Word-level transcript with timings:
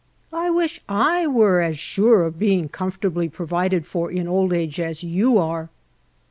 21" 0.29 0.45
I 0.45 0.49
wish 0.49 0.81
I 0.89 1.27
was 1.27 1.63
as 1.63 1.77
sure 1.77 2.23
of 2.23 2.39
being 2.39 2.69
comfortably 2.69 3.29
provided 3.29 3.85
for 3.85 4.09
in 4.11 4.27
old 4.27 4.51
age 4.51 4.79
as 4.79 5.03
you 5.03 5.37
are." 5.37 5.69